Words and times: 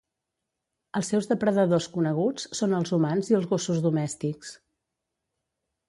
Els 0.99 1.11
seus 1.13 1.27
depredadors 1.33 1.89
coneguts 1.97 2.47
són 2.61 2.73
els 2.79 2.95
humans 2.99 3.31
i 3.35 3.39
els 3.41 3.49
gossos 3.55 3.83
domèstics. 3.87 4.59